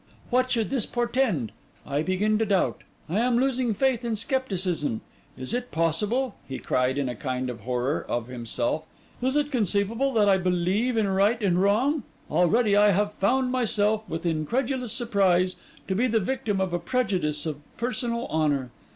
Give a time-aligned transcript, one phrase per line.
[0.31, 1.51] What should this portend?
[1.85, 5.01] I begin to doubt; I am losing faith in scepticism.
[5.37, 10.27] Is it possible,' he cried, in a kind of horror of himself—'is it conceivable that
[10.27, 12.01] I believe in right and wrong?
[12.31, 15.55] Already I have found myself, with incredulous surprise,
[15.87, 18.71] to be the victim of a prejudice of personal honour.